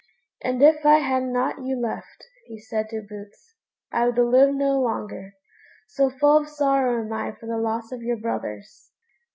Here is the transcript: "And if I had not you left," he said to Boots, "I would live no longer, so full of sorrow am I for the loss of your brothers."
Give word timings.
"And 0.43 0.63
if 0.63 0.83
I 0.83 0.97
had 0.97 1.21
not 1.21 1.63
you 1.63 1.79
left," 1.79 2.25
he 2.47 2.59
said 2.59 2.89
to 2.89 3.05
Boots, 3.07 3.53
"I 3.91 4.07
would 4.07 4.17
live 4.17 4.51
no 4.51 4.81
longer, 4.81 5.35
so 5.85 6.09
full 6.09 6.39
of 6.39 6.49
sorrow 6.49 7.03
am 7.05 7.13
I 7.13 7.33
for 7.33 7.45
the 7.45 7.59
loss 7.59 7.91
of 7.91 8.01
your 8.01 8.17
brothers." 8.17 8.89